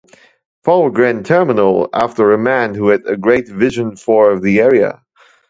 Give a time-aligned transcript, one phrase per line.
[0.65, 5.03] Fahlgren Terminal after a man who had a great vision for the area.